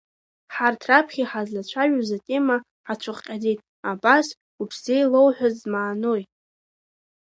Ҳарҭ 0.55 0.81
раԥхьа 0.89 1.25
ҳазлацәажәоз 1.31 2.09
атема 2.17 2.57
ҳацәыхҟьаӡеит, 2.87 3.59
абас 3.91 4.27
уҽзеилоуҳәаз 4.61 5.55
змаанои? 5.61 6.23